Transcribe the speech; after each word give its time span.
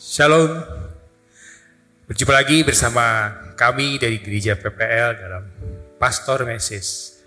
Shalom. 0.00 0.64
Berjumpa 2.08 2.32
lagi 2.32 2.64
bersama 2.64 3.36
kami 3.52 4.00
dari 4.00 4.16
Gereja 4.16 4.56
PPL 4.56 5.12
dalam 5.20 5.44
Pastor 6.00 6.48
Message. 6.48 7.20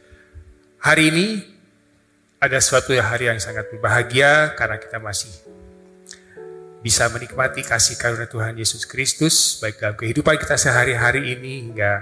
Hari 0.81 1.13
ini 1.13 1.27
ada 2.41 2.57
suatu 2.57 2.97
hari 2.97 3.29
yang 3.29 3.37
sangat 3.37 3.69
berbahagia 3.69 4.57
karena 4.57 4.81
kita 4.81 4.97
masih 4.97 5.29
bisa 6.81 7.13
menikmati 7.13 7.61
kasih 7.61 7.93
karunia 7.93 8.25
Tuhan 8.25 8.57
Yesus 8.57 8.89
Kristus 8.89 9.61
baik 9.61 9.77
dalam 9.77 9.93
kehidupan 9.93 10.41
kita 10.41 10.57
sehari-hari 10.57 11.29
ini 11.29 11.69
hingga 11.69 12.01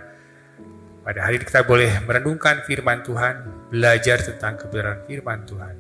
pada 1.04 1.28
hari 1.28 1.44
ini 1.44 1.52
kita 1.52 1.68
boleh 1.68 2.00
merenungkan 2.08 2.64
firman 2.64 3.04
Tuhan, 3.04 3.68
belajar 3.76 4.24
tentang 4.24 4.56
kebenaran 4.56 5.04
firman 5.04 5.44
Tuhan. 5.44 5.76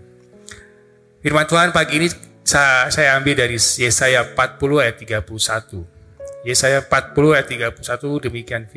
Firman 1.23 1.48
Tuhan 1.48 1.71
pagi 1.71 1.95
ini 1.95 2.30
saya, 2.52 2.91
saya 2.91 3.10
ambil 3.16 3.48
dari 3.48 3.55
Yesaya 3.55 4.36
40 4.36 4.84
ayat 4.84 4.96
31. 5.00 6.44
Yesaya 6.44 6.84
40 6.84 7.36
ayat 7.40 7.48
31 7.80 8.26
demikian 8.27 8.68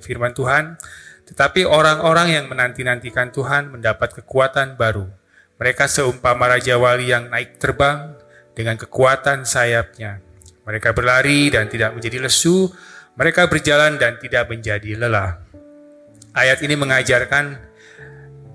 firman 0.00 0.32
Tuhan. 0.32 0.80
Tetapi 1.28 1.68
orang-orang 1.68 2.32
yang 2.32 2.44
menanti-nantikan 2.48 3.28
Tuhan 3.28 3.76
mendapat 3.76 4.24
kekuatan 4.24 4.80
baru. 4.80 5.04
Mereka 5.60 5.84
seumpama 5.84 6.48
Raja 6.48 6.80
Wali 6.80 7.12
yang 7.12 7.28
naik 7.28 7.60
terbang 7.60 8.16
dengan 8.56 8.80
kekuatan 8.80 9.44
sayapnya. 9.44 10.24
Mereka 10.64 10.96
berlari 10.96 11.52
dan 11.52 11.68
tidak 11.68 11.92
menjadi 11.92 12.24
lesu, 12.24 12.72
mereka 13.20 13.52
berjalan 13.52 14.00
dan 14.00 14.16
tidak 14.16 14.48
menjadi 14.48 14.96
lelah. 14.96 15.44
Ayat 16.32 16.64
ini 16.64 16.72
mengajarkan 16.72 17.60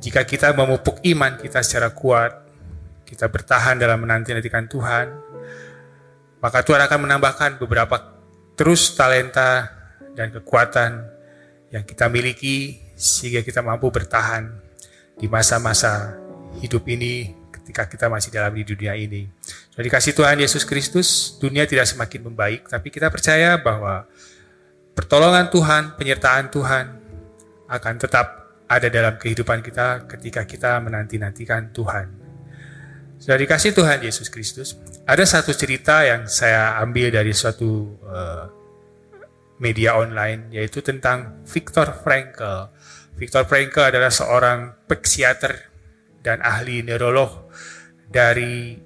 jika 0.01 0.25
kita 0.25 0.57
memupuk 0.57 0.99
iman 1.05 1.37
kita 1.37 1.61
secara 1.61 1.93
kuat, 1.93 2.48
kita 3.09 3.25
bertahan 3.25 3.81
dalam 3.81 4.05
menanti-nantikan 4.05 4.69
Tuhan, 4.69 5.09
maka 6.37 6.61
Tuhan 6.61 6.85
akan 6.85 6.99
menambahkan 7.09 7.57
beberapa 7.57 7.97
terus 8.53 8.93
talenta 8.93 9.73
dan 10.13 10.29
kekuatan 10.29 11.09
yang 11.73 11.81
kita 11.81 12.05
miliki 12.05 12.77
sehingga 12.93 13.41
kita 13.41 13.65
mampu 13.65 13.89
bertahan 13.89 14.53
di 15.17 15.25
masa-masa 15.25 16.13
hidup 16.61 16.85
ini 16.85 17.33
ketika 17.49 17.89
kita 17.89 18.05
masih 18.09 18.29
dalam 18.29 18.53
di 18.53 18.61
dunia 18.61 18.93
ini. 18.93 19.25
Sudah 19.73 19.85
dikasih 19.85 20.13
Tuhan 20.13 20.37
Yesus 20.37 20.65
Kristus, 20.65 21.39
dunia 21.41 21.65
tidak 21.65 21.89
semakin 21.89 22.29
membaik, 22.29 22.69
tapi 22.69 22.93
kita 22.93 23.09
percaya 23.09 23.57
bahwa 23.57 24.05
pertolongan 24.93 25.49
Tuhan, 25.49 25.97
penyertaan 25.97 26.53
Tuhan 26.53 26.85
akan 27.69 27.95
tetap 27.97 28.27
ada 28.69 28.85
dalam 28.85 29.17
kehidupan 29.17 29.65
kita 29.65 30.05
ketika 30.05 30.45
kita 30.45 30.77
menanti-nantikan 30.83 31.73
Tuhan. 31.73 32.18
Sudah 33.19 33.35
dikasih 33.35 33.75
Tuhan 33.75 33.99
Yesus 33.99 34.31
Kristus. 34.31 34.79
Ada 35.03 35.27
satu 35.27 35.51
cerita 35.51 36.07
yang 36.07 36.23
saya 36.31 36.79
ambil 36.79 37.11
dari 37.11 37.35
suatu 37.35 37.99
uh, 38.07 38.47
media 39.59 39.99
online, 39.99 40.47
yaitu 40.55 40.79
tentang 40.79 41.43
Viktor 41.43 41.99
Frankl. 41.99 42.71
Viktor 43.19 43.43
Frankl 43.43 43.91
adalah 43.91 44.07
seorang 44.07 44.87
psikiater 44.87 45.67
dan 46.23 46.39
ahli 46.39 46.79
neurolog 46.79 47.51
dari 48.07 48.79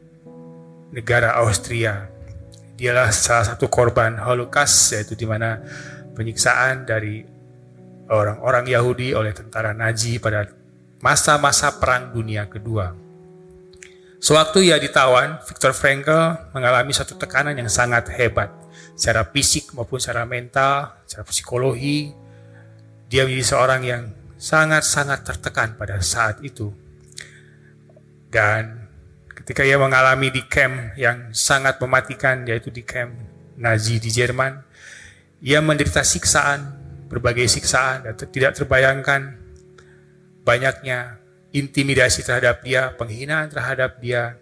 negara 0.90 1.38
Austria. 1.38 2.10
Dialah 2.74 3.14
salah 3.14 3.54
satu 3.54 3.70
korban 3.70 4.18
Holocaust, 4.18 4.98
yaitu 4.98 5.14
di 5.14 5.30
mana 5.30 5.62
penyiksaan 6.18 6.90
dari 6.90 7.22
orang-orang 8.10 8.66
Yahudi 8.66 9.14
oleh 9.14 9.30
tentara 9.30 9.78
Nazi 9.78 10.18
pada 10.18 10.50
masa-masa 11.06 11.78
Perang 11.78 12.10
Dunia 12.10 12.50
Kedua. 12.50 13.03
Sewaktu 14.24 14.72
ia 14.72 14.80
ditawan, 14.80 15.44
Viktor 15.44 15.76
Frankl 15.76 16.56
mengalami 16.56 16.96
satu 16.96 17.20
tekanan 17.20 17.60
yang 17.60 17.68
sangat 17.68 18.08
hebat, 18.16 18.56
secara 18.96 19.28
fisik 19.28 19.76
maupun 19.76 20.00
secara 20.00 20.24
mental, 20.24 20.96
secara 21.04 21.28
psikologi. 21.28 22.16
Dia 23.12 23.28
menjadi 23.28 23.44
seorang 23.44 23.82
yang 23.84 24.04
sangat-sangat 24.40 25.28
tertekan 25.28 25.76
pada 25.76 26.00
saat 26.00 26.40
itu. 26.40 26.72
Dan 28.32 28.88
ketika 29.28 29.68
ia 29.68 29.76
mengalami 29.76 30.32
di 30.32 30.48
camp 30.48 30.96
yang 30.96 31.36
sangat 31.36 31.84
mematikan, 31.84 32.48
yaitu 32.48 32.72
di 32.72 32.80
camp 32.80 33.12
Nazi 33.60 34.00
di 34.00 34.08
Jerman, 34.08 34.56
ia 35.44 35.60
menderita 35.60 36.00
siksaan, 36.00 36.72
berbagai 37.12 37.52
siksaan, 37.52 38.08
dan 38.08 38.16
tidak 38.16 38.56
terbayangkan 38.56 39.36
banyaknya 40.48 41.23
intimidasi 41.54 42.26
terhadap 42.26 42.66
dia, 42.66 42.92
penghinaan 42.98 43.48
terhadap 43.54 44.02
dia, 44.02 44.42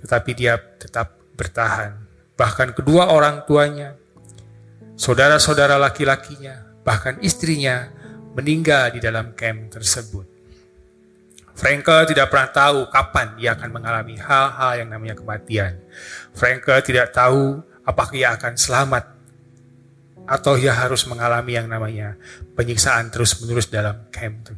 tetapi 0.00 0.32
dia 0.32 0.56
tetap 0.56 1.20
bertahan. 1.36 2.00
Bahkan 2.34 2.72
kedua 2.72 3.12
orang 3.12 3.44
tuanya, 3.44 3.94
saudara-saudara 4.96 5.76
laki-lakinya, 5.76 6.80
bahkan 6.80 7.20
istrinya 7.20 7.92
meninggal 8.32 8.96
di 8.96 9.00
dalam 9.04 9.36
camp 9.36 9.68
tersebut. 9.68 10.24
Frankel 11.56 12.04
tidak 12.12 12.28
pernah 12.28 12.52
tahu 12.52 12.78
kapan 12.92 13.32
ia 13.40 13.56
akan 13.56 13.70
mengalami 13.72 14.20
hal-hal 14.20 14.72
yang 14.76 14.88
namanya 14.92 15.16
kematian. 15.16 15.80
Frankel 16.36 16.84
tidak 16.84 17.16
tahu 17.16 17.64
apakah 17.80 18.12
ia 18.12 18.36
akan 18.36 18.60
selamat 18.60 19.04
atau 20.28 20.60
ia 20.60 20.76
harus 20.76 21.08
mengalami 21.08 21.56
yang 21.56 21.64
namanya 21.64 22.20
penyiksaan 22.52 23.08
terus-menerus 23.08 23.72
dalam 23.72 24.04
camp 24.12 24.52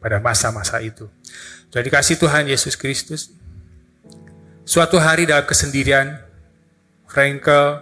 pada 0.00 0.22
masa-masa 0.22 0.78
itu. 0.84 1.08
Sudah 1.70 1.82
dikasih 1.82 2.16
Tuhan 2.20 2.46
Yesus 2.46 2.78
Kristus. 2.78 3.34
Suatu 4.66 4.98
hari 4.98 5.26
dalam 5.28 5.46
kesendirian, 5.46 6.18
Frankel 7.06 7.80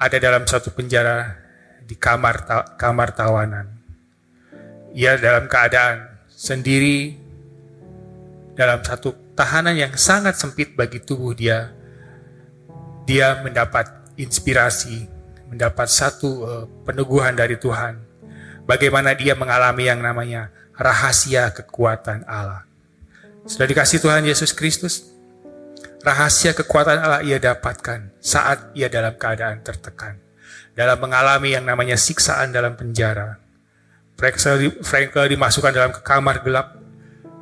ada 0.00 0.16
dalam 0.18 0.42
satu 0.48 0.72
penjara 0.74 1.38
di 1.84 1.94
kamar 1.94 2.36
ta 2.42 2.56
kamar 2.74 3.14
tawanan. 3.14 3.68
Ia 4.96 5.20
dalam 5.20 5.46
keadaan 5.46 6.08
sendiri 6.26 7.16
dalam 8.58 8.84
satu 8.84 9.32
tahanan 9.32 9.76
yang 9.76 9.92
sangat 9.96 10.36
sempit 10.36 10.74
bagi 10.76 11.00
tubuh 11.00 11.32
dia. 11.32 11.72
Dia 13.06 13.42
mendapat 13.42 14.14
inspirasi, 14.16 15.08
mendapat 15.50 15.88
satu 15.90 16.30
uh, 16.44 16.64
peneguhan 16.86 17.34
dari 17.34 17.58
Tuhan. 17.58 17.98
Bagaimana 18.62 19.12
dia 19.18 19.34
mengalami 19.34 19.90
yang 19.90 19.98
namanya 19.98 20.54
rahasia 20.76 21.52
kekuatan 21.52 22.24
Allah. 22.24 22.64
Sudah 23.44 23.66
dikasih 23.66 23.98
Tuhan 23.98 24.22
Yesus 24.22 24.54
Kristus, 24.54 25.12
rahasia 26.06 26.54
kekuatan 26.54 26.98
Allah 26.98 27.20
ia 27.26 27.42
dapatkan 27.42 28.14
saat 28.22 28.70
ia 28.78 28.86
dalam 28.86 29.18
keadaan 29.18 29.60
tertekan. 29.66 30.18
Dalam 30.72 30.96
mengalami 31.04 31.52
yang 31.52 31.68
namanya 31.68 32.00
siksaan 32.00 32.48
dalam 32.48 32.78
penjara. 32.78 33.36
Frankel 34.16 35.26
dimasukkan 35.36 35.72
dalam 35.74 35.92
kamar 36.00 36.40
gelap 36.40 36.80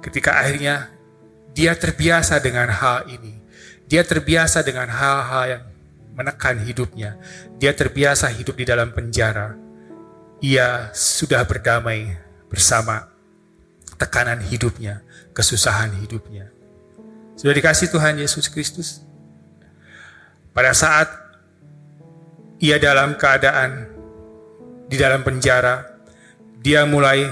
ketika 0.03 0.41
akhirnya 0.41 0.91
dia 1.55 1.77
terbiasa 1.77 2.43
dengan 2.43 2.73
hal 2.73 3.07
ini. 3.07 3.39
Dia 3.87 4.03
terbiasa 4.07 4.63
dengan 4.63 4.87
hal-hal 4.91 5.45
yang 5.47 5.65
menekan 6.15 6.63
hidupnya. 6.63 7.19
Dia 7.59 7.75
terbiasa 7.75 8.31
hidup 8.35 8.59
di 8.59 8.65
dalam 8.67 8.91
penjara. 8.91 9.55
Ia 10.41 10.91
sudah 10.95 11.45
berdamai 11.45 12.17
bersama 12.49 13.11
tekanan 14.01 14.41
hidupnya, 14.41 15.05
kesusahan 15.37 15.93
hidupnya. 16.01 16.49
Sudah 17.37 17.53
dikasih 17.53 17.93
Tuhan 17.93 18.17
Yesus 18.17 18.49
Kristus. 18.49 19.05
Pada 20.57 20.73
saat 20.73 21.13
ia 22.65 22.81
dalam 22.81 23.21
keadaan 23.21 23.93
di 24.89 24.97
dalam 24.97 25.21
penjara, 25.21 25.85
dia 26.65 26.89
mulai 26.89 27.29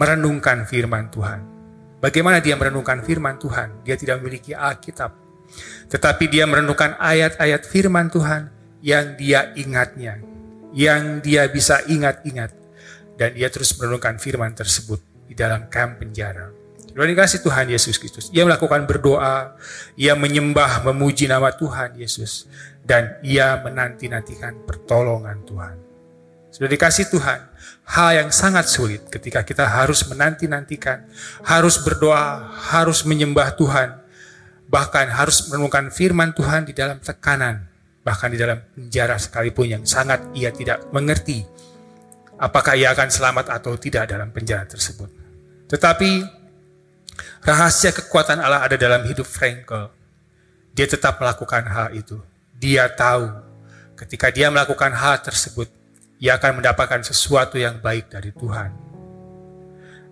merenungkan 0.00 0.64
firman 0.64 1.12
Tuhan. 1.12 1.40
Bagaimana 2.00 2.40
dia 2.40 2.56
merenungkan 2.56 3.04
firman 3.04 3.36
Tuhan? 3.36 3.84
Dia 3.84 4.00
tidak 4.00 4.24
memiliki 4.24 4.56
Alkitab, 4.56 5.12
tetapi 5.92 6.24
dia 6.32 6.48
merenungkan 6.48 6.96
ayat-ayat 6.96 7.68
firman 7.68 8.08
Tuhan 8.08 8.48
yang 8.80 9.18
dia 9.18 9.52
ingatnya, 9.58 10.22
yang 10.72 11.20
dia 11.20 11.50
bisa 11.50 11.82
ingat-ingat, 11.86 12.54
dan 13.18 13.34
dia 13.34 13.50
terus 13.50 13.74
merenungkan 13.74 14.20
firman 14.22 14.54
tersebut 14.54 15.17
di 15.28 15.36
dalam 15.36 15.68
kamp 15.68 16.00
penjara. 16.00 16.48
Luar 16.96 17.06
dikasih 17.06 17.46
Tuhan 17.46 17.70
Yesus 17.70 17.94
Kristus. 18.00 18.26
Ia 18.34 18.42
melakukan 18.42 18.82
berdoa, 18.88 19.54
ia 19.94 20.18
menyembah, 20.18 20.82
memuji 20.88 21.30
nama 21.30 21.54
Tuhan 21.54 21.94
Yesus. 21.94 22.50
Dan 22.82 23.20
ia 23.22 23.60
menanti-nantikan 23.60 24.66
pertolongan 24.66 25.44
Tuhan. 25.46 25.76
Sudah 26.48 26.66
dikasih 26.66 27.12
Tuhan, 27.12 27.38
hal 27.86 28.10
yang 28.24 28.30
sangat 28.34 28.66
sulit 28.66 29.06
ketika 29.12 29.46
kita 29.46 29.68
harus 29.68 30.08
menanti-nantikan, 30.10 31.06
harus 31.46 31.78
berdoa, 31.84 32.50
harus 32.74 33.06
menyembah 33.06 33.54
Tuhan, 33.54 34.00
bahkan 34.66 35.06
harus 35.12 35.46
menemukan 35.52 35.92
firman 35.94 36.34
Tuhan 36.34 36.66
di 36.66 36.74
dalam 36.74 36.98
tekanan, 36.98 37.68
bahkan 38.02 38.32
di 38.32 38.40
dalam 38.40 38.64
penjara 38.74 39.20
sekalipun 39.20 39.70
yang 39.70 39.84
sangat 39.84 40.24
ia 40.32 40.48
tidak 40.48 40.88
mengerti 40.90 41.44
apakah 42.38 42.78
ia 42.78 42.94
akan 42.94 43.10
selamat 43.10 43.50
atau 43.50 43.74
tidak 43.74 44.06
dalam 44.08 44.30
penjara 44.30 44.64
tersebut. 44.64 45.10
Tetapi 45.68 46.24
rahasia 47.44 47.90
kekuatan 47.90 48.38
Allah 48.38 48.64
ada 48.64 48.78
dalam 48.78 49.02
hidup 49.04 49.26
Frankel. 49.26 49.90
Dia 50.72 50.86
tetap 50.86 51.18
melakukan 51.18 51.66
hal 51.66 51.90
itu. 51.98 52.22
dia 52.58 52.90
tahu 52.90 53.30
ketika 53.94 54.34
dia 54.34 54.50
melakukan 54.50 54.90
hal 54.90 55.22
tersebut, 55.22 55.70
ia 56.18 56.34
akan 56.38 56.62
mendapatkan 56.62 57.02
sesuatu 57.06 57.54
yang 57.54 57.78
baik 57.78 58.10
dari 58.10 58.34
Tuhan. 58.34 58.70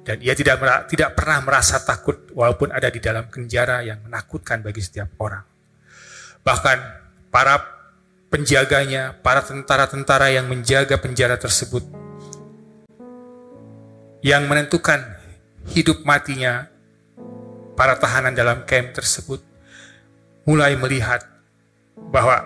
Dan 0.07 0.23
ia 0.23 0.39
tidak 0.39 0.87
tidak 0.87 1.19
pernah 1.19 1.43
merasa 1.43 1.83
takut 1.83 2.31
walaupun 2.31 2.71
ada 2.71 2.87
di 2.87 3.03
dalam 3.03 3.27
penjara 3.27 3.83
yang 3.83 3.99
menakutkan 4.07 4.63
bagi 4.63 4.79
setiap 4.79 5.11
orang. 5.19 5.43
Bahkan 6.47 6.79
para 7.35 7.59
penjaganya, 8.31 9.19
para 9.19 9.43
tentara-tentara 9.43 10.31
yang 10.31 10.47
menjaga 10.47 10.95
penjara 11.03 11.35
tersebut, 11.35 12.06
yang 14.27 14.51
menentukan 14.51 15.07
hidup 15.71 16.03
matinya 16.03 16.67
para 17.79 17.95
tahanan 17.95 18.35
dalam 18.35 18.67
camp 18.67 18.91
tersebut, 18.91 19.39
mulai 20.43 20.75
melihat 20.75 21.23
bahwa 22.11 22.43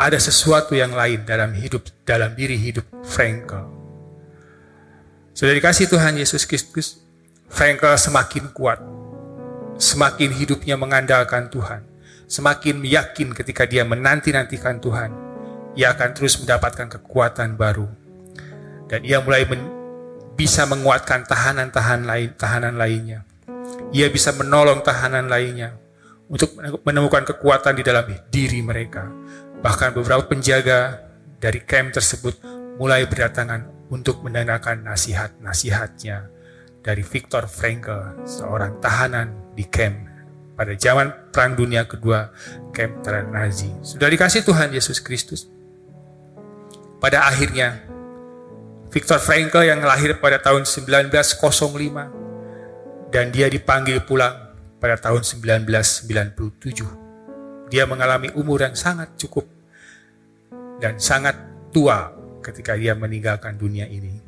ada 0.00 0.16
sesuatu 0.16 0.72
yang 0.72 0.96
lain 0.96 1.28
dalam 1.28 1.52
hidup 1.52 1.84
dalam 2.08 2.32
diri 2.32 2.56
hidup 2.56 2.88
Frankel. 3.04 3.68
Sudah 5.36 5.52
dikasih 5.52 5.92
Tuhan 5.92 6.16
Yesus 6.16 6.48
Kristus, 6.48 7.04
Frankel 7.52 7.92
semakin 8.00 8.48
kuat, 8.56 8.80
semakin 9.76 10.32
hidupnya 10.32 10.80
mengandalkan 10.80 11.52
Tuhan, 11.52 11.84
semakin 12.32 12.80
yakin 12.80 13.36
ketika 13.36 13.68
dia 13.68 13.84
menanti-nantikan 13.84 14.80
Tuhan, 14.80 15.12
ia 15.76 15.92
akan 15.92 16.16
terus 16.16 16.40
mendapatkan 16.40 16.88
kekuatan 16.96 17.60
baru. 17.60 17.92
Dan 18.88 19.04
ia 19.04 19.20
mulai 19.20 19.44
bisa 20.40 20.64
menguatkan 20.64 21.28
tahanan-tahanan 21.28 22.08
lain, 22.08 22.30
tahanan 22.40 22.80
lainnya. 22.80 23.28
Ia 23.92 24.08
bisa 24.08 24.32
menolong 24.32 24.80
tahanan 24.80 25.28
lainnya 25.28 25.76
untuk 26.32 26.56
menemukan 26.88 27.28
kekuatan 27.28 27.76
di 27.76 27.84
dalam 27.84 28.08
diri 28.32 28.64
mereka 28.64 29.12
Bahkan 29.60 29.92
beberapa 29.92 30.24
penjaga 30.24 31.04
dari 31.36 31.60
camp 31.60 31.92
tersebut 31.92 32.40
mulai 32.80 33.04
berdatangan 33.04 33.92
untuk 33.92 34.24
mendengarkan 34.24 34.80
nasihat-nasihatnya 34.88 36.32
dari 36.80 37.04
Viktor 37.04 37.44
Frankl, 37.44 38.24
seorang 38.24 38.80
tahanan 38.80 39.52
di 39.52 39.68
camp 39.68 40.08
pada 40.56 40.72
zaman 40.72 41.12
Perang 41.28 41.60
Dunia 41.60 41.84
Kedua, 41.84 42.32
camp 42.72 43.04
Nazi. 43.28 43.68
Sudah 43.84 44.08
dikasih 44.08 44.48
Tuhan 44.48 44.72
Yesus 44.72 45.04
Kristus. 45.04 45.44
Pada 47.04 47.28
akhirnya, 47.28 47.84
Viktor 48.90 49.22
Frankl 49.22 49.62
yang 49.62 49.80
lahir 49.86 50.18
pada 50.18 50.42
tahun 50.42 50.66
1905 50.66 51.38
dan 53.14 53.30
dia 53.30 53.46
dipanggil 53.46 54.02
pulang 54.02 54.50
pada 54.82 54.98
tahun 54.98 55.22
1997 55.22 56.10
dia 57.70 57.86
mengalami 57.86 58.34
umur 58.34 58.66
yang 58.66 58.74
sangat 58.74 59.14
cukup 59.14 59.46
dan 60.82 60.98
sangat 60.98 61.38
tua 61.70 62.10
ketika 62.42 62.74
dia 62.74 62.98
meninggalkan 62.98 63.54
dunia 63.54 63.86
ini. 63.86 64.18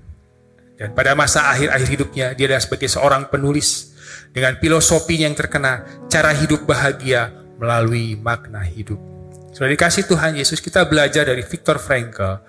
Dan 0.78 0.94
pada 0.94 1.18
masa 1.18 1.50
akhir-akhir 1.50 1.88
hidupnya, 1.90 2.26
dia 2.38 2.46
adalah 2.48 2.62
sebagai 2.62 2.88
seorang 2.88 3.28
penulis 3.28 3.92
dengan 4.30 4.56
filosofi 4.62 5.20
yang 5.20 5.34
terkena 5.34 5.84
cara 6.06 6.30
hidup 6.32 6.64
bahagia 6.64 7.34
melalui 7.58 8.14
makna 8.14 8.62
hidup. 8.62 8.98
Sudah 9.52 9.68
dikasih 9.68 10.08
Tuhan 10.08 10.32
Yesus, 10.38 10.64
kita 10.64 10.88
belajar 10.88 11.28
dari 11.28 11.44
Viktor 11.44 11.76
Frankl 11.76 12.40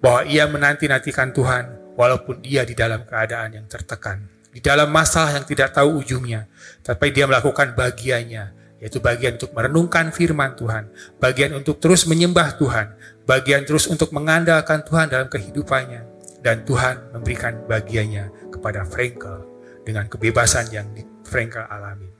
bahwa 0.00 0.26
ia 0.28 0.44
menanti-nantikan 0.48 1.32
Tuhan 1.32 1.94
walaupun 1.96 2.44
dia 2.44 2.62
di 2.68 2.76
dalam 2.76 3.02
keadaan 3.08 3.56
yang 3.62 3.66
tertekan. 3.66 4.28
Di 4.52 4.64
dalam 4.64 4.88
masalah 4.88 5.36
yang 5.36 5.44
tidak 5.44 5.76
tahu 5.76 6.00
ujungnya, 6.00 6.48
tapi 6.80 7.12
dia 7.12 7.28
melakukan 7.28 7.76
bagiannya 7.76 8.56
yaitu 8.76 9.00
bagian 9.00 9.40
untuk 9.40 9.56
merenungkan 9.56 10.12
firman 10.12 10.52
Tuhan, 10.52 10.92
bagian 11.16 11.56
untuk 11.56 11.80
terus 11.80 12.04
menyembah 12.04 12.60
Tuhan, 12.60 12.92
bagian 13.24 13.64
terus 13.64 13.88
untuk 13.88 14.12
mengandalkan 14.12 14.84
Tuhan 14.84 15.08
dalam 15.08 15.32
kehidupannya, 15.32 16.04
dan 16.44 16.62
Tuhan 16.68 17.16
memberikan 17.16 17.64
bagiannya 17.64 18.52
kepada 18.52 18.84
Frankel 18.84 19.48
dengan 19.82 20.04
kebebasan 20.06 20.68
yang 20.70 20.86
Frankel 21.24 21.64
alami. 21.64 22.12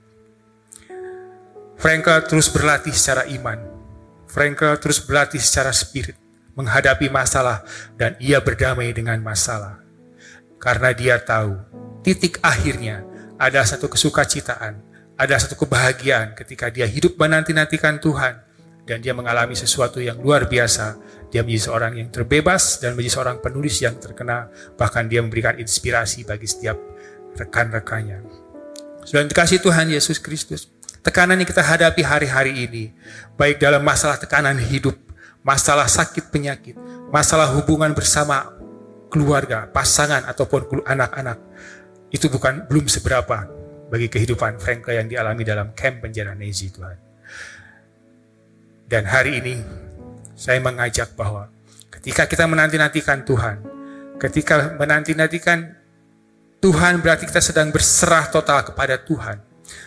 Frankel 1.77 2.25
terus 2.25 2.49
berlatih 2.49 2.91
secara 2.91 3.29
iman, 3.29 3.61
Frankel 4.25 4.73
terus 4.81 4.97
berlatih 4.97 5.39
secara 5.39 5.69
spirit, 5.69 6.17
menghadapi 6.57 7.07
masalah, 7.13 7.61
dan 7.95 8.17
ia 8.17 8.41
berdamai 8.41 8.89
dengan 8.91 9.21
masalah. 9.21 9.79
Karena 10.57 10.89
dia 10.91 11.21
tahu, 11.21 11.53
titik 12.01 12.41
akhirnya 12.41 13.05
ada 13.37 13.61
satu 13.61 13.85
kesukacitaan 13.85 14.87
ada 15.17 15.35
satu 15.41 15.57
kebahagiaan 15.57 16.37
ketika 16.37 16.69
dia 16.69 16.85
hidup 16.85 17.17
menanti-nantikan 17.17 17.97
Tuhan 17.97 18.37
dan 18.85 19.01
dia 19.01 19.17
mengalami 19.17 19.57
sesuatu 19.57 19.97
yang 19.97 20.21
luar 20.21 20.45
biasa. 20.45 21.01
Dia 21.33 21.43
menjadi 21.43 21.67
seorang 21.67 21.93
yang 21.97 22.09
terbebas 22.13 22.79
dan 22.79 22.93
menjadi 22.93 23.19
seorang 23.19 23.37
penulis 23.41 23.81
yang 23.81 23.97
terkenal. 23.97 24.53
Bahkan 24.77 25.09
dia 25.09 25.19
memberikan 25.25 25.57
inspirasi 25.57 26.23
bagi 26.23 26.45
setiap 26.45 26.77
rekan-rekannya. 27.35 28.23
Sudah 29.03 29.25
dikasih 29.25 29.59
Tuhan 29.59 29.89
Yesus 29.89 30.21
Kristus. 30.21 30.69
Tekanan 31.01 31.39
yang 31.41 31.49
kita 31.49 31.63
hadapi 31.63 32.03
hari-hari 32.03 32.67
ini, 32.67 32.91
baik 33.39 33.63
dalam 33.63 33.79
masalah 33.79 34.19
tekanan 34.19 34.59
hidup, 34.59 34.95
masalah 35.47 35.87
sakit 35.87 36.27
penyakit, 36.27 36.75
masalah 37.07 37.47
hubungan 37.55 37.95
bersama 37.95 38.51
keluarga, 39.07 39.71
pasangan 39.71 40.27
ataupun 40.27 40.83
anak-anak, 40.83 41.39
itu 42.11 42.27
bukan 42.27 42.67
belum 42.67 42.91
seberapa 42.91 43.47
bagi 43.87 44.11
kehidupan 44.11 44.59
Franka 44.59 44.91
yang 44.91 45.07
dialami 45.07 45.47
dalam 45.47 45.71
camp 45.71 46.03
penjara 46.03 46.35
Nazi 46.35 46.67
Tuhan. 46.67 46.99
Dan 48.91 49.07
hari 49.07 49.39
ini 49.39 49.55
saya 50.35 50.59
mengajak 50.59 51.15
bahwa 51.15 51.47
ketika 51.95 52.27
kita 52.27 52.43
menanti-nantikan 52.43 53.23
Tuhan, 53.23 53.63
ketika 54.19 54.75
menanti-nantikan 54.75 55.79
Tuhan 56.57 56.99
berarti 56.99 57.29
kita 57.29 57.39
sedang 57.39 57.71
berserah 57.71 58.27
total 58.33 58.65
kepada 58.67 58.99
Tuhan. 58.99 59.39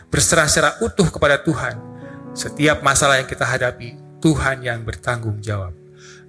Berserah 0.06 0.46
secara 0.46 0.78
utuh 0.80 1.10
kepada 1.10 1.42
Tuhan. 1.42 1.76
Setiap 2.30 2.78
masalah 2.86 3.18
yang 3.18 3.26
kita 3.26 3.42
hadapi, 3.42 3.98
Tuhan 4.20 4.62
yang 4.62 4.84
bertanggung 4.84 5.40
jawab. 5.40 5.72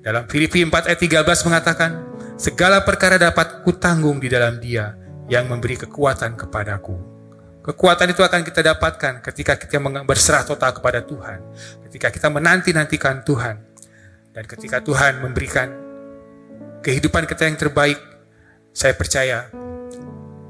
Dalam 0.01 0.25
Filipi 0.25 0.65
4 0.65 0.89
ayat 0.89 0.99
13 0.99 1.47
mengatakan, 1.47 1.91
segala 2.39 2.81
perkara 2.81 3.21
dapat 3.21 3.61
kutanggung 3.61 4.17
di 4.17 4.31
dalam 4.31 4.57
dia 4.57 4.97
yang 5.29 5.45
memberi 5.45 5.77
kekuatan 5.77 6.33
kepadaku. 6.33 6.97
Kekuatan 7.61 8.09
itu 8.09 8.25
akan 8.25 8.41
kita 8.41 8.65
dapatkan 8.73 9.21
ketika 9.21 9.53
kita 9.53 9.77
berserah 10.01 10.41
total 10.41 10.73
kepada 10.73 11.05
Tuhan. 11.05 11.39
Ketika 11.85 12.09
kita 12.09 12.27
menanti-nantikan 12.33 13.21
Tuhan. 13.21 13.69
Dan 14.31 14.43
ketika 14.47 14.81
Tuhan 14.81 15.21
memberikan 15.21 15.69
kehidupan 16.81 17.29
kita 17.29 17.45
yang 17.45 17.59
terbaik, 17.59 17.99
saya 18.73 18.95
percaya 18.97 19.51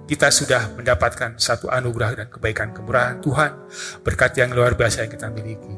kita 0.07 0.27
sudah 0.31 0.71
mendapatkan 0.77 1.35
satu 1.35 1.67
anugerah 1.67 2.23
dan 2.23 2.27
kebaikan 2.31 2.71
kemurahan 2.71 3.19
Tuhan, 3.19 3.51
berkat 4.05 4.37
yang 4.39 4.53
luar 4.55 4.77
biasa 4.77 5.03
yang 5.03 5.11
kita 5.11 5.27
miliki. 5.33 5.75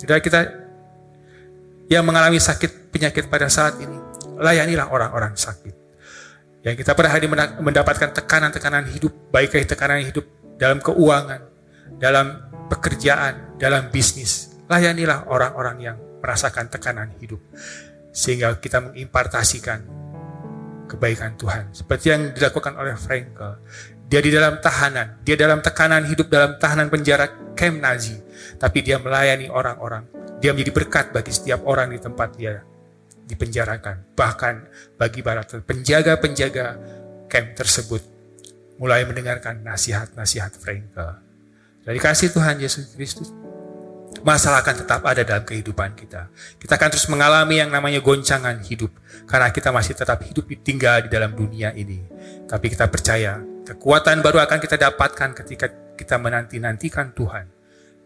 Sudah 0.00 0.16
kita 0.20 0.59
yang 1.90 2.06
mengalami 2.06 2.38
sakit 2.38 2.94
penyakit 2.94 3.26
pada 3.26 3.50
saat 3.50 3.74
ini, 3.82 3.98
layanilah 4.38 4.94
orang-orang 4.94 5.34
sakit. 5.34 5.74
Yang 6.62 6.86
kita 6.86 6.94
pada 6.94 7.10
hari 7.10 7.26
mendapatkan 7.58 8.14
tekanan-tekanan 8.14 8.86
hidup, 8.94 9.10
baik 9.34 9.50
tekanan 9.66 10.06
hidup 10.06 10.22
dalam 10.54 10.78
keuangan, 10.78 11.42
dalam 11.98 12.46
pekerjaan, 12.70 13.58
dalam 13.58 13.90
bisnis. 13.90 14.54
Layanilah 14.70 15.26
orang-orang 15.26 15.76
yang 15.82 15.96
merasakan 16.22 16.70
tekanan 16.70 17.10
hidup. 17.18 17.42
Sehingga 18.14 18.54
kita 18.62 18.86
mengimpartasikan 18.86 19.82
kebaikan 20.86 21.34
Tuhan. 21.34 21.74
Seperti 21.74 22.14
yang 22.14 22.30
dilakukan 22.30 22.78
oleh 22.78 22.94
Frankel. 22.94 23.66
Dia 24.06 24.20
di 24.22 24.30
dalam 24.30 24.62
tahanan, 24.62 25.22
dia 25.26 25.34
dalam 25.34 25.58
tekanan 25.58 26.06
hidup 26.06 26.30
dalam 26.30 26.54
tahanan 26.60 26.86
penjara 26.86 27.54
camp 27.58 27.82
Nazi. 27.82 28.14
Tapi 28.60 28.78
dia 28.84 29.02
melayani 29.02 29.50
orang-orang. 29.50 30.19
Dia 30.40 30.56
menjadi 30.56 30.72
berkat 30.72 31.12
bagi 31.12 31.32
setiap 31.36 31.68
orang 31.68 31.92
di 31.92 32.00
tempat 32.00 32.32
dia 32.34 32.64
dipenjarakan. 33.28 34.16
Bahkan 34.16 34.54
bagi 34.96 35.20
para 35.20 35.44
penjaga-penjaga 35.44 36.66
camp 37.28 37.48
tersebut 37.54 38.02
mulai 38.80 39.04
mendengarkan 39.04 39.60
nasihat-nasihat 39.60 40.56
Frankel. 40.56 41.20
Dari 41.84 42.00
kasih 42.00 42.32
Tuhan 42.32 42.56
Yesus 42.56 42.96
Kristus, 42.96 43.28
masalah 44.24 44.64
akan 44.64 44.84
tetap 44.84 45.00
ada 45.04 45.20
dalam 45.20 45.44
kehidupan 45.44 45.92
kita. 45.92 46.32
Kita 46.56 46.80
akan 46.80 46.88
terus 46.88 47.08
mengalami 47.12 47.60
yang 47.60 47.68
namanya 47.68 48.00
goncangan 48.00 48.56
hidup, 48.64 48.90
karena 49.28 49.52
kita 49.52 49.68
masih 49.70 49.92
tetap 49.92 50.20
hidup 50.24 50.48
tinggal 50.64 51.04
di 51.04 51.08
dalam 51.12 51.36
dunia 51.36 51.72
ini. 51.76 52.00
Tapi 52.48 52.72
kita 52.72 52.88
percaya, 52.88 53.40
kekuatan 53.68 54.24
baru 54.24 54.40
akan 54.44 54.58
kita 54.60 54.76
dapatkan 54.80 55.30
ketika 55.44 55.66
kita 55.96 56.16
menanti-nantikan 56.16 57.12
Tuhan. 57.12 57.59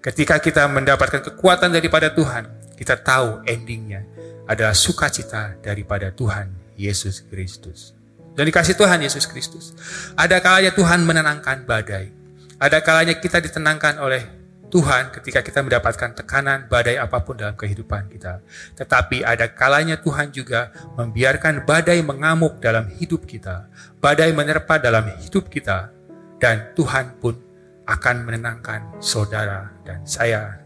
Ketika 0.04 0.36
kita 0.36 0.68
mendapatkan 0.68 1.24
kekuatan 1.32 1.72
daripada 1.72 2.12
Tuhan, 2.12 2.44
kita 2.76 3.00
tahu 3.00 3.40
endingnya 3.48 4.04
adalah 4.44 4.76
sukacita 4.76 5.56
daripada 5.64 6.12
Tuhan 6.12 6.52
Yesus 6.76 7.24
Kristus. 7.24 7.96
Dan 8.36 8.44
dikasih 8.44 8.76
Tuhan 8.76 9.00
Yesus 9.00 9.24
Kristus. 9.24 9.72
Ada 10.12 10.44
kalanya 10.44 10.76
Tuhan 10.76 11.08
menenangkan 11.08 11.64
badai. 11.64 12.12
Ada 12.60 12.84
kalanya 12.84 13.16
kita 13.16 13.40
ditenangkan 13.40 13.96
oleh 13.96 14.28
Tuhan 14.68 15.08
ketika 15.08 15.40
kita 15.40 15.64
mendapatkan 15.64 16.12
tekanan 16.12 16.68
badai 16.68 17.00
apa 17.00 17.24
pun 17.24 17.40
dalam 17.40 17.56
kehidupan 17.56 18.12
kita. 18.12 18.44
Tetapi 18.76 19.24
ada 19.24 19.56
kalanya 19.56 19.96
Tuhan 19.96 20.28
juga 20.36 20.68
membiarkan 21.00 21.64
badai 21.64 22.04
mengamuk 22.04 22.60
dalam 22.60 22.92
hidup 22.92 23.24
kita. 23.24 23.72
Badai 24.04 24.36
menerpa 24.36 24.76
dalam 24.76 25.08
hidup 25.24 25.48
kita. 25.48 25.88
Dan 26.36 26.76
Tuhan 26.76 27.16
pun 27.24 27.53
akan 27.84 28.24
menenangkan 28.24 28.96
saudara 29.00 29.68
dan 29.84 30.04
saya 30.08 30.60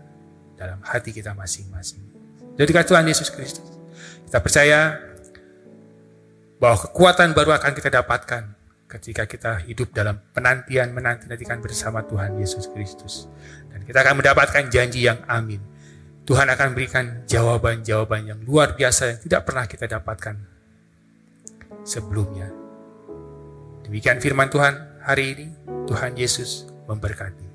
dalam 0.54 0.78
hati 0.82 1.10
kita 1.10 1.34
masing-masing. 1.34 2.02
Jadi 2.58 2.70
Tuhan 2.74 3.06
Yesus 3.06 3.30
Kristus. 3.30 3.78
Kita 4.26 4.42
percaya 4.42 4.98
bahwa 6.58 6.76
kekuatan 6.78 7.34
baru 7.34 7.54
akan 7.54 7.72
kita 7.74 7.90
dapatkan 8.02 8.58
ketika 8.90 9.28
kita 9.30 9.52
hidup 9.62 9.94
dalam 9.94 10.18
penantian 10.34 10.90
menanti-nantikan 10.90 11.62
bersama 11.62 12.02
Tuhan 12.02 12.34
Yesus 12.38 12.66
Kristus. 12.70 13.30
Dan 13.70 13.86
kita 13.86 14.02
akan 14.02 14.18
mendapatkan 14.18 14.66
janji 14.66 15.06
yang 15.06 15.22
amin. 15.30 15.62
Tuhan 16.26 16.50
akan 16.50 16.76
berikan 16.76 17.24
jawaban-jawaban 17.24 18.28
yang 18.28 18.40
luar 18.44 18.76
biasa 18.76 19.16
yang 19.16 19.20
tidak 19.22 19.48
pernah 19.48 19.64
kita 19.64 19.88
dapatkan 19.88 20.36
sebelumnya. 21.86 22.52
Demikian 23.86 24.20
firman 24.20 24.52
Tuhan 24.52 24.74
hari 25.00 25.24
ini. 25.32 25.46
Tuhan 25.88 26.20
Yesus 26.20 26.68
memberkati. 26.88 27.47